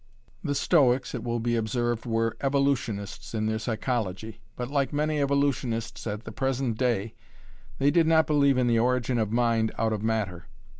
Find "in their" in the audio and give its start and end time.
3.35-3.59